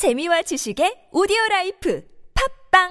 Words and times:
재미와 0.00 0.40
지식의 0.40 1.12
오디오 1.12 1.36
라이프 1.50 2.02
팝빵 2.72 2.88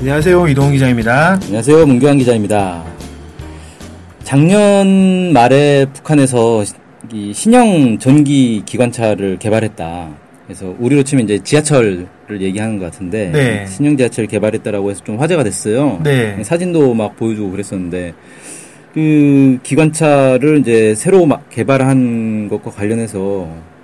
안녕하세요. 0.00 0.48
이동훈 0.48 0.72
기자입니다. 0.72 1.34
안녕하세요. 1.34 1.86
문교환 1.86 2.18
기자입니다. 2.18 2.84
작년 4.24 5.32
말에 5.32 5.86
북한에서 5.92 6.64
이 7.12 7.32
신형 7.32 7.98
전기 7.98 8.62
기관차를 8.64 9.38
개발했다. 9.38 10.08
그래서 10.46 10.74
우리로 10.78 11.02
치면 11.02 11.24
이제 11.24 11.38
지하철을 11.38 12.06
얘기하는 12.40 12.78
것 12.78 12.86
같은데 12.86 13.30
네. 13.32 13.66
신형 13.66 13.96
지하철 13.96 14.26
개발했다라고 14.26 14.90
해서 14.90 15.04
좀 15.04 15.18
화제가 15.18 15.44
됐어요. 15.44 16.00
네. 16.02 16.42
사진도 16.42 16.94
막 16.94 17.16
보여주고 17.16 17.50
그랬었는데 17.50 18.14
그 18.94 19.58
기관차를 19.62 20.58
이제 20.58 20.94
새로 20.94 21.26
막 21.26 21.48
개발한 21.50 22.48
것과 22.48 22.70
관련해서 22.70 23.18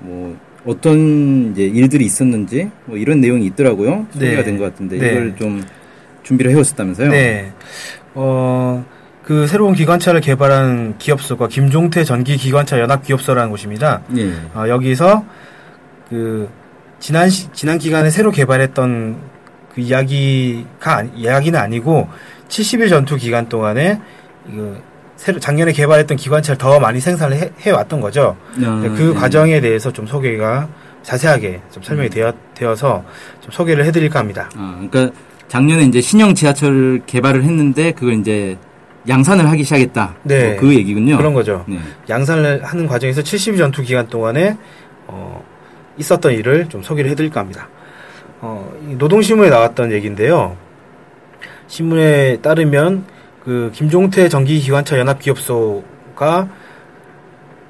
뭐 0.01 0.37
어떤 0.67 1.53
이제 1.53 1.65
일들이 1.65 2.05
있었는지 2.07 2.71
뭐 2.87 2.97
이런 2.97 3.21
내용이 3.21 3.47
있더라고요. 3.47 4.07
소개가 4.13 4.37
네. 4.37 4.45
된것 4.45 4.73
같은데 4.73 4.99
네. 4.99 5.11
이걸 5.11 5.37
좀 5.37 5.63
준비를 6.23 6.51
해오셨다면서요? 6.53 7.11
네. 7.11 7.53
어, 8.15 8.85
그 9.25 9.47
새로운 9.47 9.75
기관차를 9.75 10.21
개발한 10.21 10.97
기업소가 10.99 11.49
김종태 11.49 12.05
전기 12.05 12.37
기관차 12.37 12.79
연합 12.79 13.03
기업소라는 13.03 13.51
곳입니다. 13.51 14.03
예. 14.17 14.33
어, 14.55 14.69
여기서 14.69 15.25
그 16.11 16.49
지난 16.99 17.31
시- 17.31 17.49
지난 17.53 17.79
기간에 17.79 18.11
새로 18.11 18.31
개발했던 18.31 19.17
그 19.75 19.81
이야기가 19.81 20.97
아니- 20.97 21.11
이야기는 21.17 21.59
아니고 21.59 22.09
70일 22.49 22.91
전투 22.91 23.17
기간 23.17 23.49
동안에 23.49 24.01
그 24.47 24.79
새로 25.17 25.41
작년에 25.41 25.73
개발했던 25.73 26.17
기관차를 26.19 26.59
더 26.59 26.79
많이 26.79 27.01
생산을 27.01 27.37
해, 27.39 27.51
해왔던 27.61 28.01
거죠. 28.01 28.37
아, 28.63 28.81
그 28.97 29.13
네. 29.15 29.15
과정에 29.15 29.61
대해서 29.61 29.91
좀 29.91 30.07
소개가 30.07 30.69
자세하게 31.03 31.63
좀 31.71 31.83
설명이 31.83 32.11
되어, 32.11 32.33
되어서 32.55 33.05
좀 33.41 33.51
소개를 33.51 33.87
해드릴까 33.87 34.19
합니다. 34.19 34.51
아, 34.57 34.79
그러니까 34.91 35.17
작년에 35.49 35.85
이제 35.85 36.01
신형 36.01 36.35
지하철 36.35 37.01
개발을 37.07 37.43
했는데 37.45 37.93
그걸 37.93 38.15
이제 38.15 38.59
양산을 39.09 39.49
하기 39.51 39.65
시작했다. 39.65 40.15
네. 40.23 40.49
뭐 40.53 40.57
그 40.61 40.75
얘기군요. 40.75 41.17
그런 41.17 41.35
거죠. 41.35 41.65
네. 41.69 41.79
양산을 42.09 42.65
하는 42.65 42.87
과정에서 42.87 43.23
70일 43.23 43.59
전투 43.59 43.83
기간 43.83 44.07
동안에 44.09 44.57
어, 45.07 45.45
있었던 45.99 46.33
일을 46.33 46.69
좀 46.69 46.83
소개를 46.83 47.11
해드릴까 47.11 47.41
합니다. 47.41 47.69
어, 48.41 48.73
이 48.89 48.95
노동신문에 48.95 49.51
나왔던 49.51 49.93
얘기인데요. 49.93 50.57
신문에 51.67 52.39
따르면 52.39 53.05
그 53.45 53.71
김종태 53.75 54.29
전기기관차 54.29 54.99
연합기업소가 54.99 56.49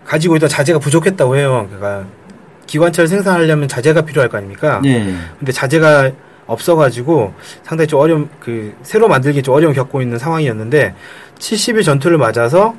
가지고 0.04 0.36
있던 0.36 0.48
자재가 0.48 0.78
부족했다고 0.78 1.36
해요. 1.36 1.66
그러니까 1.70 2.06
기관차를 2.66 3.08
생산하려면 3.08 3.68
자재가 3.68 4.02
필요할 4.02 4.28
거 4.28 4.38
아닙니까? 4.38 4.80
네. 4.82 5.14
근데 5.38 5.52
자재가 5.52 6.10
없어가지고 6.46 7.34
상당히 7.62 7.86
좀 7.88 8.00
어려움, 8.00 8.28
그, 8.40 8.74
새로 8.82 9.08
만들기 9.08 9.42
좀 9.42 9.54
어려움 9.54 9.72
겪고 9.74 10.02
있는 10.02 10.18
상황이었는데, 10.18 10.94
70일 11.38 11.84
전투를 11.84 12.18
맞아서, 12.18 12.74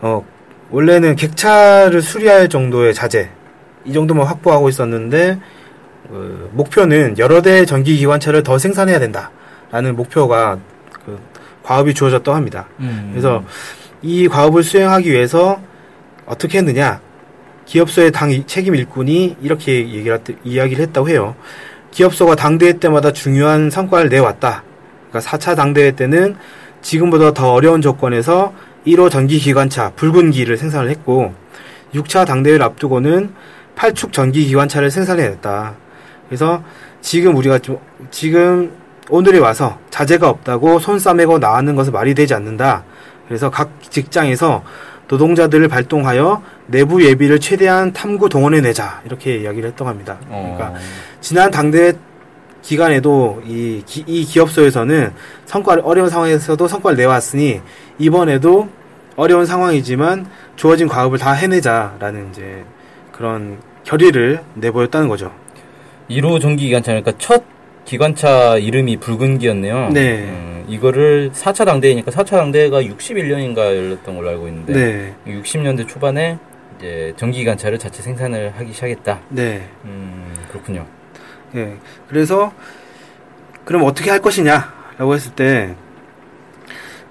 어, 0.00 0.24
원래는 0.70 1.16
객차를 1.16 2.02
수리할 2.02 2.48
정도의 2.48 2.94
자재, 2.94 3.30
이 3.84 3.92
정도만 3.92 4.26
확보하고 4.26 4.68
있었는데, 4.68 5.38
어, 6.08 6.48
목표는 6.52 7.16
여러 7.18 7.40
대의 7.42 7.66
전기 7.66 7.96
기관차를 7.96 8.42
더 8.42 8.58
생산해야 8.58 8.98
된다. 8.98 9.30
라는 9.70 9.96
목표가, 9.96 10.58
그, 11.04 11.18
과업이 11.62 11.94
주어졌다고 11.94 12.34
합니다. 12.36 12.66
음. 12.80 13.10
그래서 13.12 13.44
이 14.02 14.26
과업을 14.26 14.64
수행하기 14.64 15.10
위해서 15.10 15.60
어떻게 16.26 16.58
했느냐? 16.58 17.00
기업소의 17.66 18.10
당 18.10 18.32
이- 18.32 18.44
책임 18.46 18.74
일꾼이 18.74 19.36
이렇게 19.40 19.78
얘기를, 19.88 20.14
했- 20.18 20.36
이야기를 20.44 20.82
했다고 20.86 21.08
해요. 21.08 21.36
기업소가 21.92 22.34
당대회 22.34 22.72
때마다 22.74 23.12
중요한 23.12 23.70
성과를 23.70 24.08
내왔다. 24.08 24.64
그러니까 25.08 25.30
4차 25.30 25.54
당대회 25.54 25.92
때는 25.92 26.36
지금보다 26.80 27.32
더 27.32 27.52
어려운 27.52 27.80
조건에서 27.80 28.52
1호 28.86 29.10
전기기관차 29.10 29.92
붉은기를 29.94 30.56
생산을 30.56 30.90
했고 30.90 31.32
6차 31.94 32.26
당대회를 32.26 32.62
앞두고는 32.64 33.32
8축 33.76 34.12
전기기관차를 34.12 34.90
생산해냈다. 34.90 35.74
그래서 36.28 36.64
지금 37.00 37.36
우리가 37.36 37.58
좀 37.58 37.78
지금 38.10 38.72
오늘에 39.10 39.38
와서 39.38 39.78
자재가 39.90 40.28
없다고 40.28 40.78
손 40.78 40.98
싸매고 40.98 41.38
나가는 41.38 41.74
것은 41.74 41.92
말이 41.92 42.14
되지 42.14 42.34
않는다. 42.34 42.84
그래서 43.28 43.50
각 43.50 43.70
직장에서 43.90 44.64
노동자들을 45.12 45.68
발동하여 45.68 46.42
내부 46.68 47.04
예비를 47.04 47.38
최대한 47.38 47.92
탐구 47.92 48.30
동원해 48.30 48.62
내자 48.62 49.02
이렇게 49.04 49.36
이야기를 49.36 49.74
합니다. 49.78 50.16
그러니까 50.26 50.68
어. 50.68 50.74
지난 51.20 51.50
당대 51.50 51.92
기간에도 52.62 53.42
이, 53.46 53.82
기, 53.84 54.04
이 54.06 54.24
기업소에서는 54.24 55.12
성과를 55.44 55.82
어려운 55.84 56.08
상황에서도 56.08 56.66
성과를 56.66 56.96
내왔으니 56.96 57.60
이번에도 57.98 58.70
어려운 59.16 59.44
상황이지만 59.44 60.26
주어진 60.56 60.88
과업을 60.88 61.18
다 61.18 61.32
해내자라는 61.32 62.30
이제 62.30 62.64
그런 63.12 63.58
결의를 63.84 64.42
내보였다는 64.54 65.08
거죠. 65.08 65.30
1호 66.08 66.40
전기 66.40 66.68
기관차 66.68 66.92
그러니까 66.92 67.12
첫 67.18 67.44
기관차 67.84 68.56
이름이 68.58 68.98
붉은기였네요. 68.98 69.90
네. 69.90 70.24
음, 70.24 70.64
이거를 70.68 71.30
4차 71.32 71.64
당대회니까 71.64 72.10
4차 72.10 72.30
당대회가 72.30 72.82
61년인가 72.82 73.58
열렸던 73.58 74.16
걸로 74.16 74.30
알고 74.30 74.48
있는데 74.48 74.72
네, 74.72 75.14
60년대 75.42 75.88
초반에 75.88 76.38
이제 76.78 77.12
전기 77.16 77.38
기관차를 77.38 77.78
자체 77.78 78.02
생산을 78.02 78.52
하기 78.56 78.72
시작했다. 78.72 79.20
네, 79.28 79.68
음, 79.84 80.34
그렇군요. 80.48 80.86
네. 81.52 81.76
그래서 82.08 82.52
그럼 83.64 83.82
어떻게 83.84 84.10
할 84.10 84.20
것이냐라고 84.20 85.14
했을 85.14 85.32
때 85.32 85.74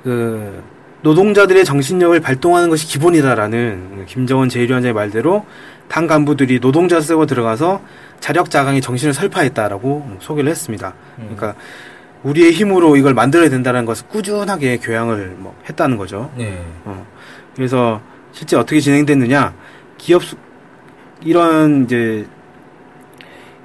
그 0.04 0.64
노동자들의 1.04 1.66
정신력을 1.66 2.20
발동하는 2.20 2.70
것이 2.70 2.86
기본이다라는 2.88 4.06
김정은 4.08 4.48
제1위원장의 4.50 4.94
말대로 4.94 5.46
당 5.88 6.08
간부들이 6.08 6.60
노동자 6.60 7.02
쓰고 7.02 7.26
들어가서 7.26 7.82
자력 8.20 8.50
자강의 8.52 8.82
정신을 8.82 9.14
설파했다라고 9.14 10.18
소개를 10.20 10.50
했습니다. 10.52 10.94
음. 11.18 11.36
그러니까 11.36 11.60
우리의 12.24 12.52
힘으로 12.52 12.96
이걸 12.98 13.16
만들어야 13.16 13.50
된다는 13.50 13.84
것을 13.86 14.08
꾸준하게 14.08 14.78
교양을 14.78 15.36
뭐 15.40 15.56
했다는 15.68 15.98
거죠. 15.98 16.32
네. 16.38 16.64
어, 16.86 17.06
그래서 17.56 18.00
실제 18.32 18.56
어떻게 18.56 18.80
진행됐느냐 18.80 19.54
기업 19.98 20.24
수- 20.24 20.38
이런 21.24 21.86
이제 21.86 22.28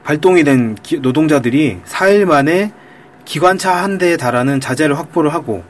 발동이 0.04 0.42
된 0.42 0.74
기- 0.82 0.98
노동자들이 1.00 1.80
4일 1.84 2.24
만에 2.24 2.72
기관차 3.26 3.74
한 3.74 3.98
대에 3.98 4.16
달하는 4.16 4.58
자재를 4.60 4.98
확보를 4.98 5.34
하고 5.34 5.62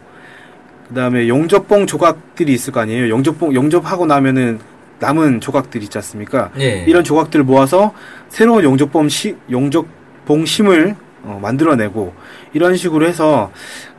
그 0.89 0.95
다음에 0.95 1.29
용접봉 1.29 1.87
조각들이 1.87 2.53
있을 2.53 2.73
거 2.73 2.81
아니에요. 2.81 3.09
용접봉 3.09 3.55
용접하고 3.55 4.07
나면은 4.07 4.61
남은 4.99 5.41
조각들 5.41 5.83
있지 5.83 5.99
않습니까? 5.99 6.51
네. 6.55 6.85
이런 6.87 7.05
조각들을 7.05 7.45
모아서 7.45 7.93
새로운 8.29 8.65
용접봉 8.65 9.09
시, 9.09 9.37
용접봉 9.51 10.47
심을 10.47 10.95
어, 11.23 11.39
만들어내고 11.43 12.15
이런 12.55 12.77
식으로 12.77 13.07
해서 13.07 13.51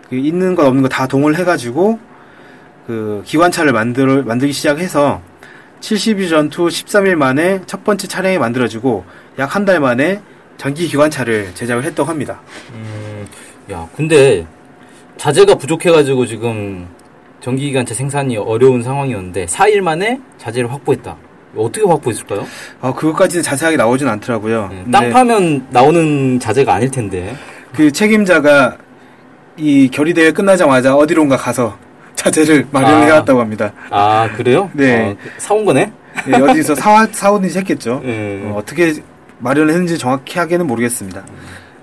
그 0.09 0.15
있는 0.15 0.55
것 0.55 0.65
없는 0.65 0.81
거 0.83 0.87
다 0.89 1.05
동을 1.07 1.35
해가지고 1.35 1.99
그 2.87 3.21
기관차를 3.25 3.73
만들 3.73 4.23
만들기 4.23 4.53
시작해서 4.53 5.21
72 5.81 6.29
전투 6.29 6.67
13일 6.67 7.15
만에 7.15 7.61
첫 7.67 7.83
번째 7.83 8.07
차량이 8.07 8.37
만들어지고 8.39 9.03
약 9.37 9.55
한 9.55 9.65
달 9.65 9.79
만에 9.81 10.21
전기 10.57 10.87
기관차를 10.87 11.53
제작을 11.53 11.83
했다고 11.83 12.09
합니다. 12.09 12.39
음, 12.73 13.27
야, 13.71 13.87
근데 13.95 14.47
자재가 15.17 15.55
부족해가지고 15.55 16.25
지금 16.25 16.87
전기기관차 17.41 17.93
생산이 17.93 18.37
어려운 18.37 18.81
상황이었는데 18.83 19.45
4일 19.45 19.81
만에 19.81 20.19
자재를 20.37 20.71
확보했다. 20.71 21.15
어떻게 21.55 21.85
확보했을까요? 21.87 22.45
어, 22.81 22.93
그것까지는 22.93 23.41
자세하게 23.43 23.77
나오진 23.77 24.07
않더라고요. 24.07 24.69
네, 24.71 24.91
땅 24.91 25.09
파면 25.11 25.67
나오는 25.69 26.39
자재가 26.39 26.73
아닐 26.73 26.91
텐데. 26.91 27.35
그 27.73 27.91
책임자가 27.91 28.77
이 29.57 29.89
결의대회 29.89 30.31
끝나자마자 30.31 30.95
어디론가 30.95 31.37
가서 31.37 31.77
자재를 32.15 32.67
마련을 32.71 32.95
아. 32.95 33.05
해왔다고 33.05 33.39
합니다. 33.39 33.71
아, 33.89 34.29
그래요? 34.35 34.69
네. 34.73 35.11
어, 35.11 35.15
사온 35.37 35.65
거네? 35.65 35.91
예, 36.27 36.33
어디서 36.33 36.75
사와, 36.75 37.07
사오든지 37.11 37.59
했겠죠. 37.59 38.01
예. 38.05 38.41
어, 38.43 38.55
어떻게 38.57 38.93
마련을 39.39 39.71
했는지 39.71 39.97
정확히 39.97 40.37
하게는 40.39 40.65
모르겠습니다. 40.67 41.23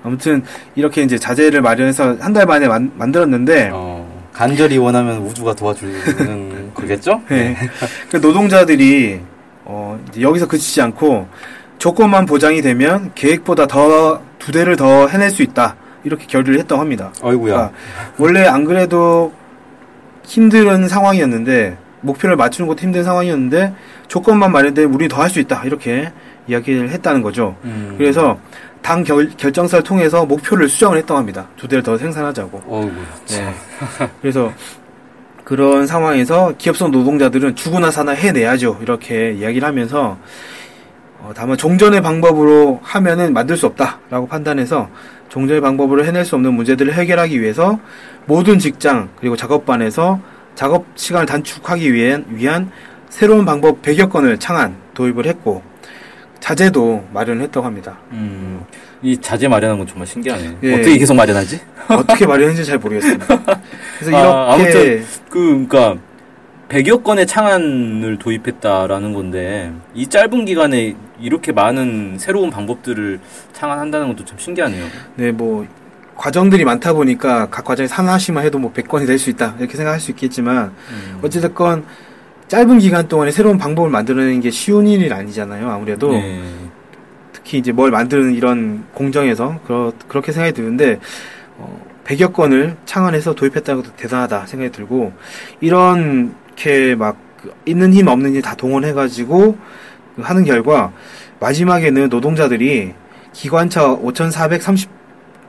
아무튼 0.05 0.43
이렇게 0.77 1.03
이제 1.03 1.19
자재를 1.19 1.61
마련해서 1.63 2.17
한 2.21 2.33
달 2.33 2.47
만에 2.47 2.69
만, 2.69 2.93
만들었는데 2.97 3.71
어, 3.73 4.07
간절히 4.33 4.77
원하면 4.79 5.19
우주가 5.19 5.55
도와주는 5.55 6.73
거겠죠? 6.75 7.21
네. 7.29 7.57
그 8.11 8.19
노동자들이 8.19 9.21
어, 9.65 9.99
이제 10.11 10.21
여기서 10.21 10.47
그치지 10.47 10.81
않고 10.83 11.27
조건만 11.79 12.27
보장이 12.27 12.61
되면 12.63 13.11
계획보다 13.15 13.67
더 13.67 14.21
두 14.39 14.53
대를 14.53 14.77
더 14.77 15.07
해낼 15.07 15.31
수 15.31 15.43
있다. 15.43 15.75
이렇게 16.05 16.27
결의를 16.27 16.59
했다고 16.61 16.79
합니다. 16.79 17.11
아이고야. 17.23 17.55
그러니까 17.55 17.73
원래 18.19 18.45
안 18.47 18.65
그래도 18.67 19.33
힘든 20.23 20.87
상황이었는데 20.87 21.79
목표를 22.03 22.37
맞추는 22.37 22.69
것도 22.69 22.81
힘든 22.83 23.05
상황이었는데 23.05 23.73
조건만 24.09 24.53
마련되면 24.53 24.93
우리 24.93 25.09
더 25.09 25.23
할 25.23 25.31
수 25.31 25.41
있다. 25.41 25.63
이렇게 25.65 26.13
이야기를 26.47 26.91
했다는 26.91 27.23
거죠. 27.23 27.57
음. 27.65 27.95
그래서 27.97 28.39
당 28.85 29.03
결, 29.03 29.31
결정사를 29.31 29.83
통해서 29.83 30.27
목표를 30.27 30.69
수정을 30.69 30.99
했다고 30.99 31.17
합니다. 31.17 31.47
두 31.57 31.67
대를 31.67 31.83
더 31.83 31.97
생산하자고. 31.97 32.63
어이구. 32.69 32.95
네. 33.29 33.55
그래서 34.21 34.53
그런 35.43 35.87
상황에서 35.87 36.53
기업성 36.59 36.91
노동자들은 36.91 37.57
죽으나 37.57 37.91
사나 37.91 38.13
해내야죠. 38.13 38.81
이렇게 38.83 39.33
이야기를 39.33 39.67
하면서 39.67 40.19
어, 41.19 41.33
다만 41.35 41.57
종전의 41.57 42.03
방법으로 42.03 42.81
하면은 42.83 43.33
만들 43.33 43.57
수 43.57 43.65
없다라고 43.65 44.29
판단해서 44.29 44.91
종전의 45.31 45.63
방법으로 45.63 46.05
해낼 46.05 46.27
수 46.27 46.35
없는 46.35 46.53
문제들을 46.53 46.93
해결하기 46.93 47.41
위해서 47.41 47.81
모든 48.27 48.59
직장 48.59 49.09
그리고 49.19 49.35
작업반에서 49.35 50.21
작업 50.55 50.85
시간을 50.95 51.25
단축하기 51.25 51.91
위한, 51.95 52.27
위한 52.29 52.71
새로운 53.09 53.47
방법 53.47 53.81
100여 53.81 54.11
건을 54.11 54.39
창안 54.39 54.77
도입을 54.93 55.25
했고 55.25 55.63
자재도 56.45 57.09
마련했다고 57.11 57.65
합니다. 57.65 57.97
음. 58.13 58.63
이 59.01 59.17
자재 59.17 59.49
마련한 59.49 59.79
건 59.79 59.87
정말 59.87 60.07
신기하네. 60.07 60.59
예. 60.63 60.75
어떻게 60.75 60.99
계속 60.99 61.15
마련하지? 61.15 61.59
어떻게 61.89 62.27
마련했는지 62.29 62.67
잘 62.69 62.77
모르겠습니다. 62.77 63.27
그래서 63.27 64.11
이렇게 64.11 64.17
아, 64.17 64.53
아무튼 64.53 65.05
그 65.31 65.67
그러니까 65.67 65.97
100여 66.69 67.03
건의 67.03 67.27
창안을 67.27 68.19
도입했다라는 68.19 69.15
건데 69.15 69.73
이 69.95 70.07
짧은 70.07 70.45
기간에 70.45 70.95
이렇게 71.19 71.51
많은 71.51 72.19
새로운 72.19 72.51
방법들을 72.51 73.21
창안한다는 73.55 74.09
것도 74.09 74.27
참 74.27 74.37
신기하네요. 74.39 74.85
네, 75.15 75.33
뭐 75.33 75.67
과정들이 76.15 76.67
많다 76.67 76.93
보니까 76.93 77.49
각 77.49 77.65
과정에서 77.65 77.95
하나씩만 77.95 78.45
해도 78.45 78.59
뭐 78.59 78.71
100건이 78.71 79.07
될 79.07 79.19
수 79.19 79.31
있다 79.31 79.55
이렇게 79.59 79.79
생각할 79.79 79.99
수 79.99 80.11
있겠지만 80.11 80.73
음. 80.91 81.21
어찌됐건 81.23 81.87
짧은 82.49 82.79
기간 82.79 83.09
동안에 83.09 83.31
새로운 83.31 83.59
방법을 83.59 83.91
만들어내는 83.91 84.41
게 84.41 84.51
쉬운 84.51 84.87
일이 84.87 85.11
아니잖아요. 85.13 85.69
아무래도 85.71 86.13
네. 86.13 86.43
특히 87.33 87.59
이제 87.59 87.73
뭘 87.73 87.91
만드는 87.91 88.35
이런 88.35 88.85
공정에서 88.95 89.61
그렇, 89.67 89.93
그렇게 90.09 90.33
생각이 90.33 90.55
드는데 90.55 91.01
어, 91.59 91.81
100여 92.05 92.33
건을 92.33 92.77
창안해서 92.85 93.35
도입했다는 93.35 93.83
것도 93.83 93.97
대단하다 93.97 94.47
생각이 94.47 94.73
들고 94.73 95.13
이렇게 95.61 96.95
막그 96.95 97.55
있는 97.67 97.93
힘 97.95 98.09
없는 98.09 98.35
힘 98.35 98.43
다 98.43 98.55
동원해가지고 98.55 99.57
그 100.17 100.23
하는 100.23 100.45
결과 100.45 100.93
마지막에는 101.41 102.09
노동자들이 102.09 102.93
기관차 103.33 103.97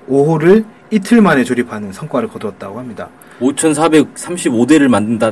5,435호를 0.08 0.66
이틀 0.92 1.22
만에 1.22 1.44
조립하는 1.44 1.92
성과를 1.92 2.30
거두었다고 2.30 2.80
합니다. 2.80 3.10
5,435대를 3.40 4.88
만든다 4.88 5.32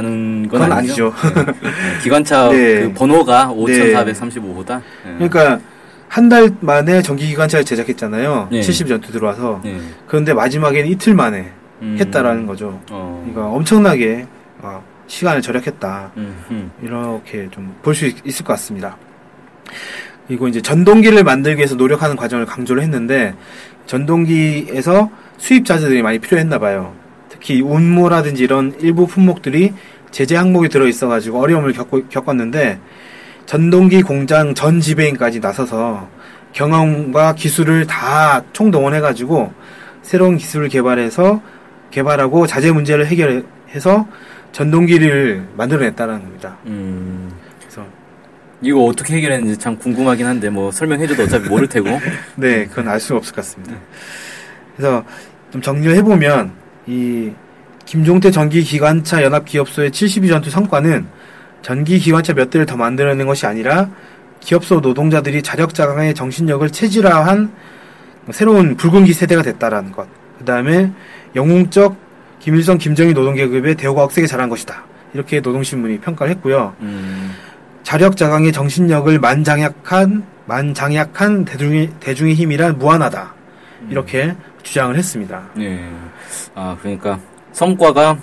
는건 0.00 0.48
그건 0.48 0.72
아니죠. 0.72 1.12
아니죠. 1.22 1.44
네. 1.44 1.52
기관차 2.02 2.48
네. 2.48 2.82
그 2.82 2.92
번호가 2.94 3.48
5,435호다. 3.54 4.80
네. 5.04 5.14
그러니까 5.18 5.60
한 6.08 6.28
달 6.28 6.50
만에 6.60 7.00
전기 7.02 7.26
기관차를 7.26 7.64
제작했잖아요. 7.64 8.48
네. 8.52 8.60
70 8.62 8.88
전투 8.88 9.12
들어와서. 9.12 9.60
네. 9.64 9.78
그런데 10.06 10.34
마지막에는 10.34 10.88
이틀 10.90 11.14
만에 11.14 11.50
음. 11.82 11.96
했다라는 11.98 12.46
거죠. 12.46 12.80
어. 12.90 13.22
그러니까 13.24 13.54
엄청나게 13.54 14.26
어, 14.60 14.82
시간을 15.06 15.40
절약했다. 15.42 16.12
음, 16.16 16.36
음. 16.50 16.70
이렇게 16.82 17.48
좀 17.50 17.74
볼 17.82 17.94
수 17.94 18.06
있을 18.24 18.44
것 18.44 18.52
같습니다. 18.54 18.96
그리고 20.28 20.48
이제 20.48 20.60
전동기를 20.60 21.24
만들기 21.24 21.58
위해서 21.58 21.74
노력하는 21.74 22.14
과정을 22.16 22.46
강조를 22.46 22.82
했는데 22.82 23.34
전동기에서 23.86 25.10
수입 25.38 25.64
자재들이 25.66 26.02
많이 26.02 26.18
필요했나 26.18 26.58
봐요. 26.58 26.94
특히 27.42 27.60
운모라든지 27.60 28.44
이런 28.44 28.72
일부 28.80 29.08
품목들이 29.08 29.72
제재 30.12 30.36
항목이 30.36 30.68
들어 30.68 30.86
있어가지고 30.86 31.40
어려움을 31.40 31.72
겪고, 31.72 32.06
겪었는데 32.08 32.78
전동기 33.46 34.02
공장 34.02 34.54
전 34.54 34.80
지배인까지 34.80 35.40
나서서 35.40 36.08
경험과 36.52 37.34
기술을 37.34 37.86
다 37.86 38.44
총동원해가지고 38.52 39.52
새로운 40.02 40.36
기술을 40.36 40.68
개발해서 40.68 41.42
개발하고 41.90 42.46
자재 42.46 42.70
문제를 42.70 43.06
해결해서 43.06 44.06
전동기를 44.52 45.48
만들어냈다는 45.56 46.20
겁니다. 46.20 46.58
음. 46.66 47.32
그래서 47.58 47.84
이거 48.60 48.84
어떻게 48.84 49.16
해결했는지 49.16 49.58
참 49.58 49.76
궁금하긴 49.76 50.26
한데 50.26 50.48
뭐 50.48 50.70
설명해줘도 50.70 51.24
어차피 51.24 51.48
모를 51.48 51.66
테고. 51.66 51.88
네, 52.36 52.66
그건 52.66 52.86
알 52.86 53.00
수가 53.00 53.18
없을 53.18 53.34
것 53.34 53.40
같습니다. 53.44 53.74
그래서 54.76 55.04
좀 55.50 55.60
정리를 55.60 55.96
해보면 55.96 56.61
이 56.86 57.32
김종태 57.84 58.30
전기기관차 58.30 59.22
연합기업소의 59.22 59.90
72 59.90 60.28
전투 60.28 60.50
성과는 60.50 61.06
전기기관차 61.62 62.34
몇 62.34 62.50
대를 62.50 62.66
더 62.66 62.76
만들어낸 62.76 63.26
것이 63.26 63.46
아니라 63.46 63.90
기업소 64.40 64.80
노동자들이 64.80 65.42
자력자강의 65.42 66.14
정신력을 66.14 66.68
체질화한 66.70 67.52
새로운 68.30 68.76
붉은기 68.76 69.12
세대가 69.12 69.42
됐다라는 69.42 69.92
것. 69.92 70.08
그 70.38 70.44
다음에 70.44 70.92
영웅적 71.36 71.96
김일성, 72.40 72.78
김정일 72.78 73.14
노동계급의 73.14 73.76
대우가 73.76 74.02
억세게 74.02 74.26
자란 74.26 74.48
것이다. 74.48 74.84
이렇게 75.14 75.40
노동신문이 75.40 76.00
평가를 76.00 76.32
했고요. 76.34 76.74
음. 76.80 77.32
자력자강의 77.84 78.52
정신력을 78.52 79.18
만장약한 79.18 80.24
만장약한 80.46 81.44
대중의 81.44 81.90
대중의 82.00 82.34
힘이란 82.34 82.78
무한하다 82.78 83.34
이렇게 83.90 84.34
주장을 84.62 84.96
했습니다. 84.96 85.42
네. 85.54 85.88
아, 86.54 86.76
그러니까 86.80 87.18
성과가 87.52 88.16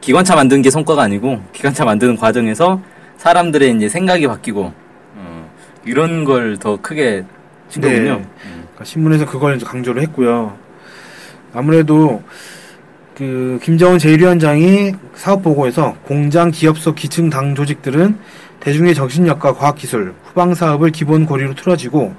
기관차 0.00 0.34
만드는 0.34 0.62
게 0.62 0.70
성과가 0.70 1.02
아니고 1.02 1.40
기관차 1.52 1.84
만드는 1.84 2.16
과정에서 2.16 2.80
사람들의 3.16 3.76
이제 3.76 3.88
생각이 3.88 4.26
바뀌고 4.26 4.72
어, 5.16 5.50
이런 5.84 6.24
걸 6.24 6.56
더 6.58 6.76
크게 6.80 7.24
친 7.68 7.82
네. 7.82 7.90
거군요. 7.92 8.12
음. 8.14 8.26
그러니까 8.44 8.84
신문에서 8.84 9.26
그걸 9.26 9.58
강조를 9.58 10.02
했고요. 10.02 10.56
아무래도 11.52 12.22
그 13.16 13.58
김정은 13.62 13.98
제1위원장이 13.98 14.96
사업 15.14 15.42
보고에서 15.42 15.94
공장 16.04 16.50
기업소 16.50 16.94
기층 16.94 17.28
당 17.28 17.54
조직들은 17.54 18.18
대중의 18.60 18.94
정신력과 18.94 19.54
과학기술, 19.54 20.14
후방 20.24 20.54
사업을 20.54 20.90
기본 20.90 21.26
고리로 21.26 21.54
틀어지고 21.54 22.14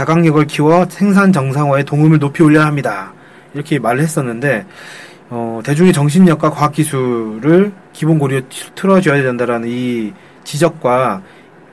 자강력을 0.00 0.46
키워 0.46 0.84
생산 0.90 1.32
정상화에 1.32 1.82
동음을 1.84 2.18
높이 2.18 2.42
올려야 2.42 2.66
합니다. 2.66 3.14
이렇게 3.54 3.78
말을 3.78 4.02
했었는데 4.02 4.66
어, 5.30 5.62
대중의 5.64 5.94
정신력과 5.94 6.50
과학기술을 6.50 7.72
기본 7.94 8.18
고리로 8.18 8.42
틀어줘야 8.74 9.22
된다라는 9.22 9.66
이 9.70 10.12
지적과 10.44 11.22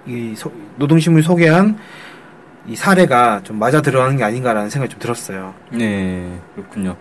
이 0.08 0.34
소- 0.38 0.54
노동신문이 0.78 1.22
소개한 1.22 1.78
이 2.66 2.78
사례가 2.78 3.42
좀 3.44 3.60
맞아 3.60 3.82
들어가는 3.82 4.16
게 4.16 4.24
아닌가라는 4.24 4.70
생각이 4.70 4.90
좀 4.94 5.02
들었어요. 5.02 5.54
네, 5.72 6.26
그렇군요. 6.56 6.96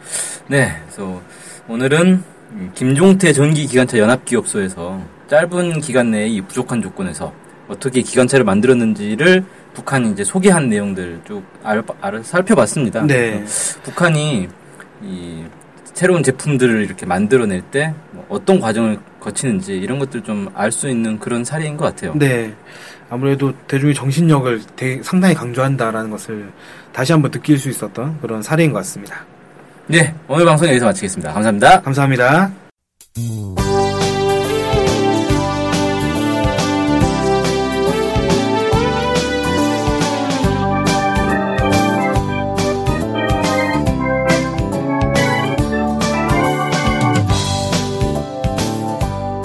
네, 0.49 0.77
그래서 0.87 1.23
오늘은 1.69 2.21
음, 2.51 2.71
김종태 2.75 3.33
전기기관차 3.33 3.97
연합기업소에서 3.97 5.01
짧은 5.31 5.81
기간 5.83 6.11
내에 6.11 6.27
이 6.27 6.41
부족한 6.41 6.83
조건에서 6.83 7.33
어떻게 7.73 8.03
기관차를 8.03 8.45
만들었는지를 8.45 9.45
북한이 9.75 10.13
이제 10.13 10.23
소개한 10.25 10.69
내용들 10.69 11.21
쭉 11.27 11.43
알, 11.63 11.83
알, 12.01 12.23
살펴봤습니다. 12.23 13.07
네. 13.07 13.43
북한이 13.83 14.49
이 15.03 15.45
새로운 15.95 16.23
제품들을 16.23 16.85
이렇게 16.85 17.05
만들어낼 17.07 17.61
때뭐 17.63 18.27
어떤 18.29 18.61
과정을 18.61 18.99
거치는지 19.21 19.73
이런 19.75 19.99
것들 19.99 20.23
좀 20.23 20.49
알 20.55 20.71
수 20.73 20.89
있는 20.89 21.19
그런 21.19 21.45
사례인 21.45 21.77
것 21.77 21.85
같아요. 21.87 22.15
네. 22.15 22.53
아무래도 23.11 23.53
대중의 23.67 23.95
정신력을 23.95 24.63
상당히 25.03 25.35
강조한다라는 25.35 26.11
것을 26.11 26.51
다시 26.93 27.13
한번 27.13 27.31
느낄 27.31 27.59
수 27.59 27.69
있었던 27.69 28.19
그런 28.21 28.43
사례인 28.43 28.73
것 28.73 28.79
같습니다. 28.79 29.25
네, 29.87 30.15
오늘 30.29 30.47
방송 30.47 30.67
여기서 30.69 30.87
마치겠습니다. 30.87 31.33
감사합니다. 31.33 31.83
감사합니다. 31.83 32.51